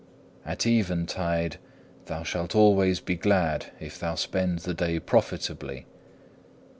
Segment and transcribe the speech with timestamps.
[0.47, 1.57] At eventide
[2.07, 5.85] thou shalt always be glad if thou spend the day profitably.